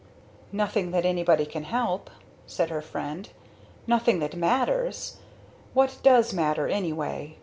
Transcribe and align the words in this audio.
"Nothing 0.51 0.89
that 0.89 1.05
anybody 1.05 1.45
can 1.45 1.65
help," 1.65 2.09
said 2.47 2.71
her 2.71 2.81
friend. 2.81 3.29
"Nothing 3.85 4.17
that 4.17 4.35
matters. 4.35 5.17
What 5.75 5.99
does 6.01 6.33
matter, 6.33 6.67
anyway? 6.67 7.37